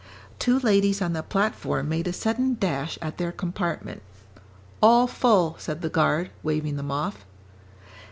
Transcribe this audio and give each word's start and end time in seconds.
Two 0.39 0.57
ladies 0.57 0.99
on 0.99 1.13
the 1.13 1.21
platform 1.21 1.87
made 1.89 2.07
a 2.07 2.11
sudden 2.11 2.57
dash 2.59 2.97
at 3.03 3.19
their 3.19 3.31
compartment. 3.31 4.01
"All 4.81 5.05
full," 5.05 5.55
said 5.59 5.83
the 5.83 5.89
guard, 5.89 6.31
waving 6.41 6.75
them 6.75 6.89
off. 6.89 7.23